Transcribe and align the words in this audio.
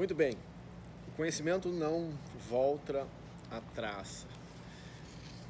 Muito 0.00 0.14
bem. 0.14 0.32
O 1.08 1.10
conhecimento 1.14 1.68
não 1.68 2.10
volta 2.48 3.06
atrás. 3.50 4.26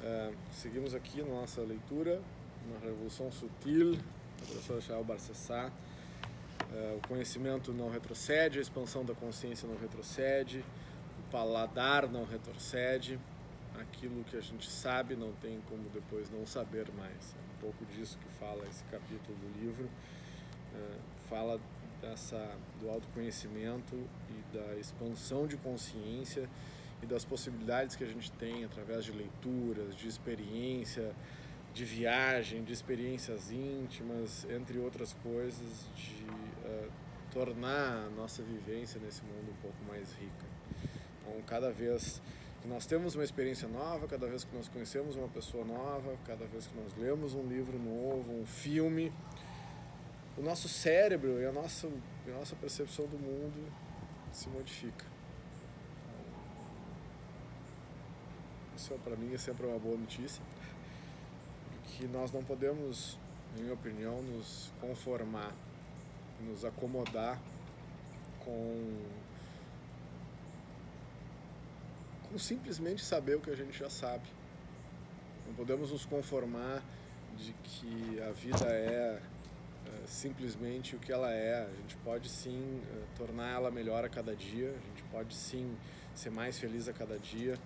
Uh, 0.03 0.35
seguimos 0.51 0.93
aqui 0.93 1.21
nossa 1.21 1.61
leitura, 1.61 2.21
uma 2.67 2.77
revolução 2.79 3.31
sutil, 3.31 3.95
da 3.95 4.45
professora 4.45 4.81
Shael 4.81 5.05
Barcessá. 5.05 5.71
Uh, 6.69 6.97
o 6.97 7.07
conhecimento 7.07 7.71
não 7.71 7.89
retrocede, 7.89 8.59
a 8.59 8.61
expansão 8.61 9.05
da 9.05 9.13
consciência 9.13 9.65
não 9.65 9.77
retrocede, 9.77 10.65
o 11.17 11.31
paladar 11.31 12.09
não 12.09 12.25
retrocede, 12.25 13.17
aquilo 13.79 14.21
que 14.25 14.35
a 14.35 14.41
gente 14.41 14.69
sabe 14.69 15.15
não 15.15 15.31
tem 15.41 15.61
como 15.69 15.87
depois 15.93 16.29
não 16.29 16.45
saber 16.45 16.91
mais. 16.97 17.35
É 17.37 17.55
um 17.55 17.61
pouco 17.61 17.85
disso 17.85 18.17
que 18.17 18.27
fala 18.37 18.67
esse 18.67 18.83
capítulo 18.91 19.33
do 19.37 19.61
livro. 19.61 19.85
Uh, 19.85 20.99
fala 21.29 21.57
dessa, 22.01 22.57
do 22.79 22.89
autoconhecimento 22.89 23.95
e 24.29 24.57
da 24.57 24.75
expansão 24.75 25.45
de 25.45 25.57
consciência 25.57 26.49
e 27.01 27.05
das 27.05 27.23
possibilidades 27.23 27.95
que 27.95 28.03
a 28.03 28.07
gente 28.07 28.31
tem 28.33 28.63
através 28.63 29.05
de 29.05 29.11
leituras, 29.11 29.95
de 29.95 30.07
experiência, 30.07 31.13
de 31.73 31.85
viagem, 31.85 32.63
de 32.63 32.73
experiências 32.73 33.51
íntimas, 33.51 34.45
entre 34.49 34.77
outras 34.77 35.13
coisas, 35.23 35.87
de 35.95 36.25
uh, 36.65 36.91
tornar 37.31 38.07
a 38.07 38.09
nossa 38.09 38.43
vivência 38.43 38.99
nesse 38.99 39.23
mundo 39.23 39.51
um 39.51 39.61
pouco 39.61 39.77
mais 39.87 40.11
rica. 40.13 40.45
Então, 41.21 41.41
cada 41.47 41.71
vez 41.71 42.21
que 42.61 42.67
nós 42.67 42.85
temos 42.85 43.15
uma 43.15 43.23
experiência 43.23 43.67
nova, 43.67 44.07
cada 44.07 44.27
vez 44.27 44.43
que 44.43 44.55
nós 44.55 44.67
conhecemos 44.67 45.15
uma 45.15 45.27
pessoa 45.29 45.65
nova, 45.65 46.15
cada 46.25 46.45
vez 46.45 46.67
que 46.67 46.75
nós 46.77 46.93
lemos 46.97 47.33
um 47.33 47.47
livro 47.47 47.79
novo, 47.79 48.31
um 48.33 48.45
filme, 48.45 49.11
o 50.37 50.41
nosso 50.41 50.69
cérebro 50.69 51.41
e 51.41 51.45
a 51.45 51.51
nossa, 51.51 51.87
a 51.87 52.31
nossa 52.31 52.55
percepção 52.55 53.05
do 53.05 53.17
mundo 53.17 53.71
se 54.31 54.49
modifica. 54.49 55.05
Isso 58.75 58.93
para 59.03 59.15
mim 59.15 59.33
é 59.33 59.37
sempre 59.37 59.65
uma 59.65 59.77
boa 59.77 59.97
notícia, 59.97 60.41
que 61.83 62.07
nós 62.07 62.31
não 62.31 62.43
podemos, 62.43 63.19
na 63.55 63.61
minha 63.61 63.73
opinião, 63.73 64.21
nos 64.23 64.71
conformar, 64.79 65.53
nos 66.39 66.65
acomodar 66.65 67.39
com, 68.43 69.03
com 72.29 72.39
simplesmente 72.39 73.03
saber 73.03 73.35
o 73.35 73.41
que 73.41 73.51
a 73.51 73.55
gente 73.55 73.77
já 73.77 73.89
sabe. 73.89 74.27
Não 75.45 75.53
podemos 75.53 75.91
nos 75.91 76.05
conformar 76.05 76.81
de 77.37 77.53
que 77.63 78.21
a 78.21 78.31
vida 78.31 78.65
é 78.65 79.19
é, 79.21 79.21
simplesmente 80.05 80.95
o 80.95 80.99
que 80.99 81.11
ela 81.11 81.31
é. 81.31 81.65
A 81.65 81.75
gente 81.81 81.95
pode 81.97 82.29
sim 82.29 82.81
é, 82.93 83.17
tornar 83.17 83.51
ela 83.53 83.71
melhor 83.71 84.03
a 84.03 84.09
cada 84.09 84.35
dia, 84.35 84.69
a 84.69 84.87
gente 84.89 85.03
pode 85.11 85.33
sim 85.33 85.75
ser 86.13 86.29
mais 86.29 86.59
feliz 86.59 86.87
a 86.87 86.93
cada 86.93 87.17
dia. 87.17 87.57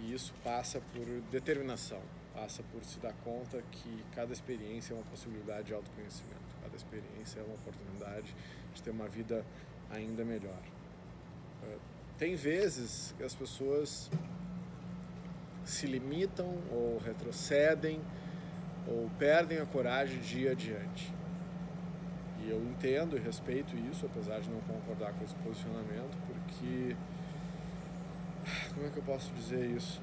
E 0.00 0.12
isso 0.12 0.34
passa 0.42 0.80
por 0.92 1.06
determinação, 1.30 2.00
passa 2.34 2.62
por 2.72 2.84
se 2.84 2.98
dar 2.98 3.12
conta 3.24 3.62
que 3.70 4.04
cada 4.14 4.32
experiência 4.32 4.94
é 4.94 4.96
uma 4.96 5.04
possibilidade 5.04 5.68
de 5.68 5.74
autoconhecimento, 5.74 6.56
cada 6.60 6.76
experiência 6.76 7.40
é 7.40 7.42
uma 7.42 7.54
oportunidade 7.54 8.34
de 8.74 8.82
ter 8.82 8.90
uma 8.90 9.08
vida 9.08 9.44
ainda 9.90 10.24
melhor. 10.24 10.62
É, 11.62 11.76
tem 12.18 12.34
vezes 12.34 13.14
que 13.16 13.22
as 13.22 13.34
pessoas 13.34 14.10
se 15.64 15.86
limitam 15.86 16.58
ou 16.70 16.98
retrocedem 16.98 18.00
ou 18.86 19.08
perdem 19.18 19.58
a 19.58 19.66
coragem 19.66 20.18
de 20.20 20.40
ir 20.40 20.48
adiante. 20.48 21.12
E 22.44 22.50
eu 22.50 22.60
entendo 22.64 23.16
e 23.16 23.20
respeito 23.20 23.76
isso, 23.90 24.06
apesar 24.06 24.40
de 24.40 24.50
não 24.50 24.60
concordar 24.62 25.12
com 25.12 25.24
esse 25.24 25.34
posicionamento, 25.36 26.16
porque. 26.26 26.96
Como 28.74 28.86
é 28.86 28.90
que 28.90 28.96
eu 28.96 29.02
posso 29.04 29.32
dizer 29.34 29.64
isso? 29.70 30.02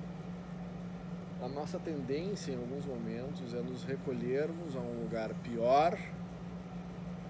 A 1.41 1.47
nossa 1.49 1.77
tendência 1.79 2.53
em 2.53 2.55
alguns 2.55 2.85
momentos 2.85 3.53
é 3.53 3.61
nos 3.61 3.83
recolhermos 3.83 4.75
a 4.75 4.79
um 4.79 5.01
lugar 5.01 5.33
pior 5.35 5.97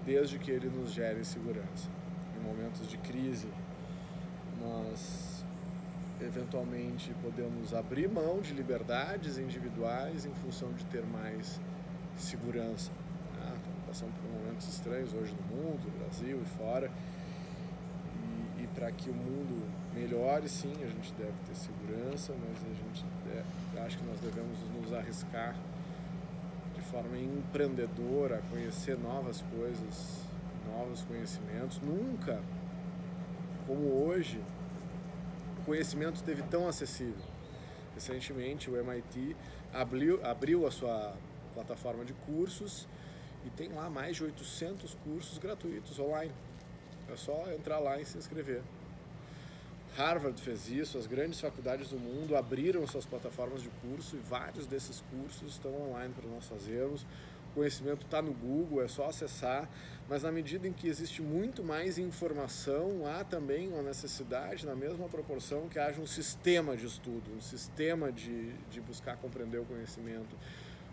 desde 0.04 0.38
que 0.38 0.50
ele 0.50 0.68
nos 0.68 0.92
gere 0.92 1.24
segurança. 1.24 1.88
Em 2.36 2.42
momentos 2.42 2.88
de 2.88 2.96
crise, 2.98 3.48
nós 4.60 5.44
eventualmente 6.20 7.12
podemos 7.22 7.74
abrir 7.74 8.08
mão 8.08 8.40
de 8.40 8.52
liberdades 8.52 9.38
individuais 9.38 10.24
em 10.24 10.34
função 10.34 10.72
de 10.72 10.84
ter 10.86 11.04
mais 11.04 11.60
segurança 12.16 12.92
passando 13.90 14.12
por 14.22 14.30
momentos 14.30 14.68
estranhos 14.68 15.12
hoje 15.12 15.34
no 15.34 15.56
mundo, 15.56 15.80
no 15.84 15.98
Brasil 15.98 16.40
e 16.40 16.44
fora. 16.56 16.88
E, 18.58 18.62
e 18.62 18.66
para 18.68 18.92
que 18.92 19.10
o 19.10 19.12
mundo 19.12 19.68
melhore, 19.92 20.48
sim, 20.48 20.72
a 20.80 20.86
gente 20.86 21.12
deve 21.14 21.32
ter 21.44 21.56
segurança, 21.56 22.32
mas 22.40 22.56
a 22.62 22.72
gente 22.72 23.04
é, 23.34 23.82
acho 23.84 23.98
que 23.98 24.04
nós 24.04 24.20
devemos 24.20 24.56
nos 24.80 24.92
arriscar 24.92 25.56
de 26.76 26.80
forma 26.82 27.18
empreendedora 27.18 28.38
a 28.38 28.42
conhecer 28.42 28.96
novas 28.96 29.42
coisas, 29.56 30.24
novos 30.72 31.02
conhecimentos. 31.02 31.80
Nunca, 31.80 32.40
como 33.66 34.06
hoje, 34.06 34.40
o 35.58 35.64
conhecimento 35.64 36.14
esteve 36.14 36.42
tão 36.44 36.68
acessível. 36.68 37.24
Recentemente, 37.96 38.70
o 38.70 38.76
MIT 38.76 39.36
abriu, 39.74 40.24
abriu 40.24 40.64
a 40.64 40.70
sua 40.70 41.12
plataforma 41.54 42.04
de 42.04 42.12
cursos 42.12 42.86
e 43.44 43.50
tem 43.50 43.70
lá 43.70 43.88
mais 43.88 44.16
de 44.16 44.24
800 44.24 44.94
cursos 45.04 45.38
gratuitos 45.38 45.98
online. 45.98 46.32
É 47.08 47.16
só 47.16 47.50
entrar 47.52 47.78
lá 47.78 48.00
e 48.00 48.04
se 48.04 48.18
inscrever. 48.18 48.62
Harvard 49.96 50.40
fez 50.40 50.68
isso, 50.68 50.96
as 50.98 51.06
grandes 51.06 51.40
faculdades 51.40 51.88
do 51.88 51.98
mundo 51.98 52.36
abriram 52.36 52.86
suas 52.86 53.04
plataformas 53.04 53.62
de 53.62 53.68
curso 53.82 54.16
e 54.16 54.20
vários 54.20 54.66
desses 54.66 55.02
cursos 55.10 55.54
estão 55.54 55.72
online 55.88 56.14
para 56.14 56.28
nós 56.30 56.46
fazermos. 56.46 57.04
O 57.50 57.54
conhecimento 57.54 58.04
está 58.04 58.22
no 58.22 58.32
Google, 58.32 58.80
é 58.80 58.86
só 58.86 59.08
acessar, 59.08 59.68
mas 60.08 60.22
na 60.22 60.30
medida 60.30 60.68
em 60.68 60.72
que 60.72 60.86
existe 60.86 61.20
muito 61.20 61.64
mais 61.64 61.98
informação, 61.98 63.02
há 63.06 63.24
também 63.24 63.66
uma 63.68 63.82
necessidade, 63.82 64.64
na 64.64 64.76
mesma 64.76 65.08
proporção, 65.08 65.68
que 65.68 65.76
haja 65.76 66.00
um 66.00 66.06
sistema 66.06 66.76
de 66.76 66.86
estudo, 66.86 67.28
um 67.36 67.40
sistema 67.40 68.12
de, 68.12 68.52
de 68.70 68.80
buscar 68.80 69.16
compreender 69.16 69.58
o 69.58 69.64
conhecimento. 69.64 70.36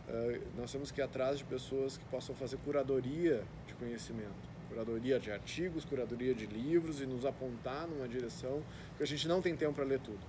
Uh, 0.08 0.42
nós 0.58 0.72
temos 0.72 0.90
que 0.90 1.02
ir 1.02 1.04
atrás 1.04 1.38
de 1.38 1.44
pessoas 1.44 1.98
que 1.98 2.06
possam 2.06 2.34
fazer 2.34 2.58
curadoria 2.58 3.44
de 3.68 3.74
conhecimento, 3.74 4.50
curadoria 4.70 5.20
de 5.20 5.30
artigos, 5.30 5.84
curadoria 5.84 6.34
de 6.34 6.46
livros 6.46 7.02
e 7.02 7.06
nos 7.06 7.26
apontar 7.26 7.88
numa 7.88 8.08
direção 8.08 8.64
que 8.96 9.04
a 9.04 9.06
gente 9.06 9.28
não 9.28 9.42
tem 9.42 9.56
tempo 9.56 9.74
para 9.74 9.84
ler 9.84 10.00
tudo. 10.00 10.20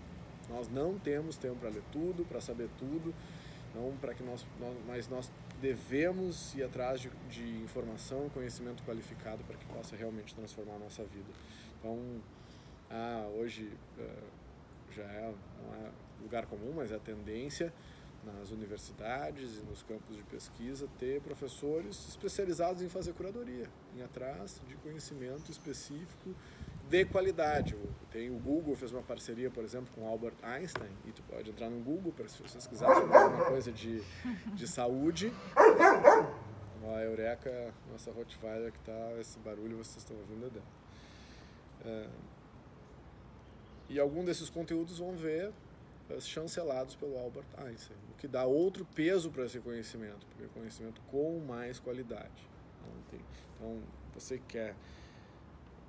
Nós 0.49 0.69
não 0.69 0.99
temos 0.99 1.37
tempo 1.37 1.56
para 1.56 1.69
ler 1.69 1.83
tudo, 1.93 2.25
para 2.25 2.41
saber 2.41 2.69
tudo, 2.77 3.15
não 3.75 3.97
para 4.00 4.15
que 4.15 4.22
nós, 4.22 4.44
nós, 4.59 4.77
mas 4.87 5.09
nós 5.09 5.31
devemos 5.61 6.55
ir 6.55 6.65
atrás 6.65 7.00
de, 7.00 7.10
de 7.31 7.62
informação 7.62 8.28
conhecimento 8.31 8.83
qualificado 8.83 9.45
para 9.45 9.56
que 9.56 9.66
possa 9.66 9.95
realmente 9.95 10.34
transformar 10.34 10.75
a 10.75 10.78
nossa 10.78 11.05
vida. 11.05 11.31
Então, 11.78 11.99
ah, 12.91 13.28
hoje 13.37 13.71
uh, 13.99 14.93
já 14.93 15.03
é, 15.03 15.33
não 15.62 15.75
é 15.75 15.91
lugar 16.22 16.47
comum, 16.47 16.72
mas 16.75 16.91
é 16.91 16.97
a 16.97 16.99
tendência 16.99 17.72
nas 18.33 18.50
universidades 18.50 19.59
e 19.59 19.62
nos 19.62 19.83
campos 19.83 20.16
de 20.16 20.22
pesquisa 20.25 20.89
ter 20.99 21.21
professores 21.21 22.09
especializados 22.09 22.83
em 22.83 22.89
fazer 22.89 23.12
curadoria, 23.15 23.69
em 23.97 24.03
atrás 24.03 24.61
de 24.66 24.77
conhecimento 24.77 25.50
específico 25.50 26.34
de 26.89 27.05
qualidade. 27.05 27.77
Tem 28.11 28.31
o 28.31 28.39
Google 28.39 28.75
fez 28.75 28.93
uma 28.93 29.03
parceria, 29.03 29.50
por 29.50 29.62
exemplo, 29.62 29.89
com 29.94 30.06
Albert 30.06 30.37
Einstein, 30.43 30.91
e 31.06 31.12
tu 31.12 31.22
pode 31.22 31.50
entrar 31.50 31.69
no 31.69 31.81
Google 31.81 32.12
para 32.12 32.28
se 32.28 32.43
vocês 32.43 32.66
quiserem 32.66 32.94
alguma 32.94 33.44
coisa 33.47 33.71
de, 33.71 34.03
de 34.55 34.66
saúde. 34.66 35.33
A 35.56 37.03
Eureka, 37.03 37.75
nossa 37.93 38.10
Rottweiler 38.10 38.72
que 38.72 38.78
tá 38.81 39.12
esse 39.21 39.39
barulho 39.41 39.77
vocês 39.77 39.99
estão 39.99 40.16
ouvindo 40.16 40.50
dela. 40.50 40.65
É, 41.84 42.09
e 43.91 43.98
algum 43.98 44.25
desses 44.25 44.48
conteúdos 44.48 44.98
vão 44.98 45.15
ver 45.15 45.53
chancelados 46.21 46.97
pelo 46.97 47.19
Albert 47.19 47.47
Einstein, 47.57 47.99
o 48.10 48.16
que 48.16 48.27
dá 48.27 48.45
outro 48.45 48.84
peso 48.84 49.31
para 49.31 49.45
esse 49.45 49.60
conhecimento, 49.60 50.27
porque 50.27 50.45
é 50.45 50.49
conhecimento 50.49 51.01
com 51.10 51.39
mais 51.41 51.78
qualidade. 51.78 52.49
Então, 53.59 53.83
você 54.15 54.39
quer 54.39 54.75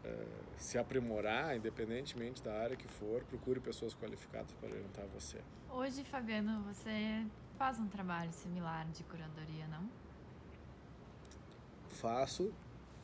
é, 0.04 0.25
se 0.57 0.77
aprimorar, 0.77 1.56
independentemente 1.56 2.44
da 2.44 2.54
área 2.54 2.75
que 2.75 2.88
for, 2.88 3.24
procure 3.25 3.60
pessoas 3.60 3.94
qualificadas 3.94 4.51
para 4.54 4.69
orientar 4.69 5.06
você. 5.07 5.39
Hoje, 5.69 6.04
Fabiano, 6.04 6.63
você 6.63 7.25
faz 7.57 7.80
um 7.80 7.88
trabalho 7.88 8.31
similar 8.33 8.88
de 8.88 9.04
curadoria, 9.04 9.68
não? 9.68 9.89
Faço. 11.89 12.51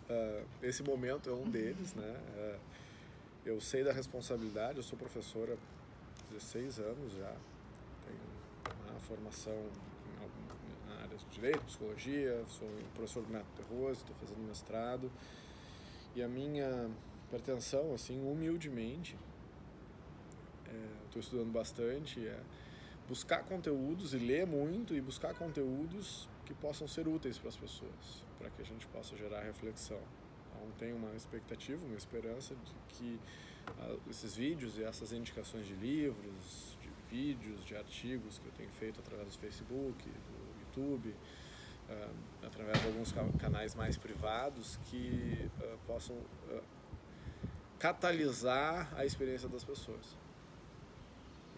Uh, 0.08 0.46
esse 0.62 0.84
momento 0.84 1.30
é 1.30 1.34
um 1.34 1.50
deles, 1.50 1.94
né? 1.96 2.16
Uh, 2.36 2.60
eu 3.46 3.60
sei 3.60 3.84
da 3.84 3.92
responsabilidade, 3.92 4.78
eu 4.78 4.84
sou 4.84 4.98
professora 4.98 5.58
16 6.32 6.80
anos 6.80 7.14
já. 7.14 7.36
Tenho 8.06 8.90
uma 8.90 9.00
formação 9.02 9.66
na 10.88 10.96
área 11.02 11.18
de 11.18 11.26
direito, 11.26 11.60
psicologia, 11.66 12.44
sou 12.48 12.70
professor 12.94 13.24
do 13.24 13.32
método 13.32 13.52
Terroso, 13.56 14.02
estou 14.02 14.16
fazendo 14.16 14.48
mestrado. 14.48 15.12
E 16.16 16.24
a 16.24 16.28
minha 16.28 16.90
pretensão, 17.30 17.94
assim, 17.94 18.22
humildemente, 18.22 19.18
estou 21.06 21.20
é, 21.20 21.20
estudando 21.20 21.52
bastante, 21.52 22.26
é 22.26 22.40
buscar 23.08 23.44
conteúdos 23.44 24.14
e 24.14 24.18
ler 24.18 24.48
muito 24.48 24.96
e 24.96 25.02
buscar 25.02 25.34
conteúdos 25.34 26.28
que 26.46 26.54
possam 26.54 26.88
ser 26.88 27.08
úteis 27.08 27.38
para 27.38 27.50
as 27.50 27.58
pessoas, 27.58 28.24
para 28.40 28.50
que 28.50 28.62
a 28.62 28.66
gente 28.66 28.88
possa 28.88 29.16
gerar 29.16 29.42
reflexão. 29.42 30.00
Então, 30.56 30.72
tenho 30.78 30.96
uma 30.96 31.14
expectativa, 31.16 31.84
uma 31.86 31.98
esperança 31.98 32.56
de 32.56 32.74
que 32.90 33.20
uh, 33.80 34.00
esses 34.10 34.36
vídeos 34.36 34.78
e 34.78 34.84
essas 34.84 35.12
indicações 35.12 35.66
de 35.66 35.74
livros, 35.74 36.78
de 36.82 36.90
vídeos, 37.10 37.64
de 37.66 37.76
artigos 37.76 38.40
que 38.40 38.46
eu 38.46 38.52
tenho 38.54 38.70
feito 38.72 39.00
através 39.00 39.36
do 39.36 39.40
Facebook, 39.40 40.04
do 40.08 40.60
YouTube, 40.62 41.10
uh, 41.90 42.46
através 42.46 42.80
de 42.82 42.88
alguns 42.88 43.14
canais 43.40 43.76
mais 43.76 43.98
privados, 43.98 44.78
que 44.86 45.50
uh, 45.60 45.78
possam 45.86 46.16
catalisar 47.80 48.92
a 48.96 49.06
experiência 49.06 49.50
das 49.50 49.64
pessoas. 49.64 50.18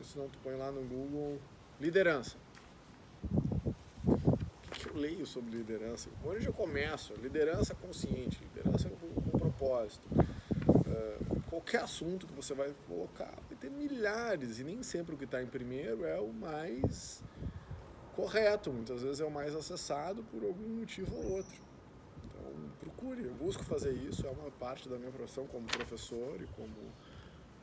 Se 0.01 0.17
não, 0.17 0.29
tu 0.29 0.37
põe 0.39 0.55
lá 0.55 0.71
no 0.71 0.83
Google 0.83 1.39
liderança 1.79 2.37
leio 4.97 5.25
sobre 5.25 5.55
liderança? 5.55 6.09
Onde 6.25 6.45
eu 6.45 6.53
começo? 6.53 7.13
Liderança 7.21 7.75
consciente, 7.75 8.43
liderança 8.43 8.89
com, 8.89 9.21
com 9.21 9.39
propósito. 9.39 10.07
Uh, 10.11 11.41
qualquer 11.49 11.81
assunto 11.81 12.27
que 12.27 12.33
você 12.33 12.53
vai 12.53 12.73
colocar 12.87 13.33
vai 13.47 13.57
ter 13.59 13.69
milhares 13.69 14.59
e 14.59 14.63
nem 14.63 14.83
sempre 14.83 15.15
o 15.15 15.17
que 15.17 15.25
está 15.25 15.41
em 15.41 15.47
primeiro 15.47 16.05
é 16.05 16.19
o 16.19 16.33
mais 16.33 17.23
correto, 18.15 18.73
muitas 18.73 19.03
vezes 19.03 19.19
é 19.19 19.25
o 19.25 19.31
mais 19.31 19.55
acessado 19.55 20.23
por 20.23 20.43
algum 20.43 20.79
motivo 20.79 21.15
ou 21.15 21.33
outro. 21.33 21.61
Então, 22.25 22.51
procure, 22.79 23.23
eu 23.23 23.33
busco 23.35 23.63
fazer 23.63 23.93
isso, 23.93 24.25
é 24.25 24.29
uma 24.31 24.49
parte 24.51 24.89
da 24.89 24.97
minha 24.97 25.11
profissão 25.11 25.45
como 25.45 25.65
professor 25.67 26.41
e 26.41 26.47
como 26.47 26.73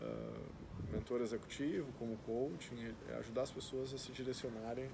uh, 0.00 0.92
mentor 0.92 1.20
executivo, 1.20 1.92
como 1.98 2.16
coaching, 2.18 2.94
é 3.10 3.16
ajudar 3.16 3.42
as 3.42 3.50
pessoas 3.50 3.92
a 3.92 3.98
se 3.98 4.12
direcionarem 4.12 4.88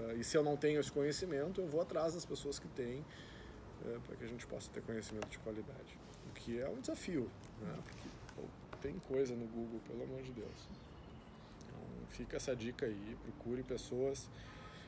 Uh, 0.00 0.18
e 0.18 0.24
se 0.24 0.36
eu 0.36 0.42
não 0.42 0.56
tenho 0.56 0.80
esse 0.80 0.90
conhecimento, 0.90 1.60
eu 1.60 1.68
vou 1.68 1.80
atrás 1.80 2.14
das 2.14 2.24
pessoas 2.24 2.58
que 2.58 2.68
têm, 2.68 3.04
uh, 3.84 4.00
para 4.06 4.16
que 4.16 4.24
a 4.24 4.28
gente 4.28 4.46
possa 4.46 4.70
ter 4.70 4.82
conhecimento 4.82 5.28
de 5.28 5.38
qualidade. 5.38 5.98
O 6.28 6.32
que 6.34 6.58
é 6.58 6.68
um 6.68 6.80
desafio, 6.80 7.30
né? 7.60 7.78
porque 7.84 8.08
pô, 8.34 8.42
tem 8.80 8.98
coisa 9.08 9.34
no 9.34 9.46
Google, 9.46 9.80
pelo 9.86 10.02
amor 10.02 10.22
de 10.22 10.32
Deus. 10.32 10.68
Então, 11.58 11.80
fica 12.08 12.36
essa 12.36 12.54
dica 12.54 12.86
aí, 12.86 13.16
procure 13.24 13.62
pessoas 13.62 14.28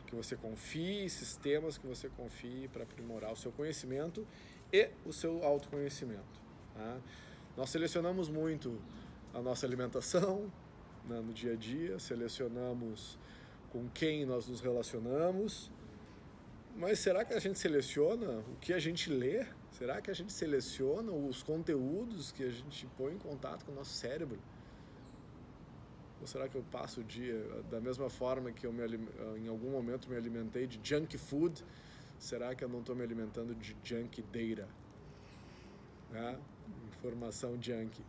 que 0.06 0.14
você 0.14 0.36
confie, 0.36 1.08
sistemas 1.10 1.76
que 1.76 1.86
você 1.86 2.08
confie 2.08 2.68
para 2.68 2.84
aprimorar 2.84 3.32
o 3.32 3.36
seu 3.36 3.52
conhecimento 3.52 4.26
e 4.72 4.90
o 5.04 5.12
seu 5.12 5.44
autoconhecimento. 5.44 6.40
Tá? 6.74 6.98
Nós 7.56 7.70
selecionamos 7.70 8.28
muito 8.28 8.80
a 9.34 9.40
nossa 9.40 9.66
alimentação 9.66 10.50
né, 11.04 11.20
no 11.20 11.32
dia 11.32 11.52
a 11.52 11.56
dia, 11.56 11.98
selecionamos 11.98 13.18
com 13.76 13.90
quem 13.90 14.25
nós 14.25 14.49
nos 14.49 14.61
relacionamos. 14.62 15.70
Mas 16.75 16.99
será 16.99 17.26
que 17.26 17.34
a 17.34 17.38
gente 17.38 17.58
seleciona 17.58 18.38
o 18.52 18.56
que 18.58 18.73
a 18.73 18.78
gente 18.78 19.11
lê? 19.11 19.46
Será 19.73 20.00
que 20.00 20.11
a 20.11 20.14
gente 20.14 20.32
seleciona 20.32 21.12
os 21.12 21.43
conteúdos 21.43 22.32
que 22.32 22.43
a 22.43 22.50
gente 22.50 22.87
põe 22.96 23.12
em 23.12 23.19
contato 23.19 23.67
com 23.67 23.73
o 23.73 23.75
nosso 23.75 23.93
cérebro? 23.93 24.38
Ou 26.23 26.26
será 26.26 26.49
que 26.49 26.55
eu 26.55 26.64
passo 26.73 27.02
o 27.02 27.05
dia 27.05 27.38
da 27.70 27.78
mesma 27.78 28.08
forma 28.08 28.50
que 28.50 28.67
eu 28.67 28.73
me, 28.73 28.82
em 29.37 29.49
algum 29.49 29.70
momento 29.70 30.08
me 30.08 30.17
alimentei 30.17 30.67
de 30.67 30.81
junk 30.82 31.19
food? 31.19 31.62
Será 32.19 32.55
que 32.55 32.64
eu 32.64 32.69
não 32.70 32.81
estou 32.81 32.96
me 32.96 33.02
alimentando 33.02 33.55
de 33.55 33.76
junk 33.84 34.23
data? 34.23 34.67
Né? 36.11 36.38
Informação 36.88 37.58
junk. 37.61 38.02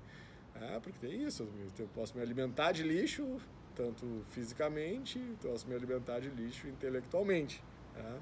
Ah, 0.56 0.80
porque 0.82 1.06
tem 1.06 1.24
isso. 1.24 1.46
Eu 1.78 1.90
posso 1.94 2.16
me 2.16 2.24
alimentar 2.24 2.72
de 2.72 2.84
lixo 2.84 3.38
tanto 3.78 4.26
fisicamente, 4.30 5.20
posso 5.42 5.68
me 5.68 5.76
alimentar 5.76 6.20
de 6.20 6.30
lixo 6.30 6.68
intelectualmente. 6.68 7.64
Né? 7.96 8.20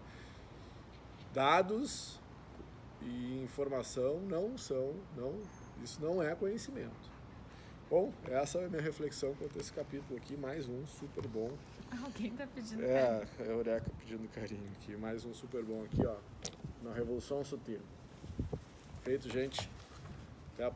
Dados 1.34 2.20
e 3.02 3.42
informação 3.42 4.20
não 4.20 4.58
são, 4.58 4.94
não, 5.16 5.42
isso 5.82 6.02
não 6.02 6.22
é 6.22 6.36
conhecimento. 6.36 7.16
Bom, 7.90 8.12
essa 8.26 8.58
é 8.58 8.66
a 8.66 8.70
minha 8.70 8.82
reflexão 8.82 9.34
quanto 9.36 9.58
a 9.58 9.62
esse 9.62 9.72
capítulo 9.72 10.18
aqui, 10.18 10.36
mais 10.36 10.68
um 10.68 10.86
super 10.86 11.26
bom. 11.28 11.52
Alguém 12.04 12.32
está 12.32 12.46
pedindo 12.48 12.84
é, 12.84 12.88
carinho. 12.88 13.30
É, 13.40 13.44
a 13.44 13.46
Eureka 13.46 13.92
pedindo 14.00 14.28
carinho 14.30 14.70
aqui, 14.74 14.98
mais 14.98 15.24
um 15.24 15.34
super 15.34 15.64
bom 15.64 15.86
aqui, 15.86 16.06
ó, 16.06 16.18
na 16.84 16.94
Revolução 16.94 17.44
Sutil. 17.46 17.80
Feito, 19.04 19.30
gente. 19.30 19.70
Até 20.54 20.66
a 20.66 20.72
próxima. 20.72 20.74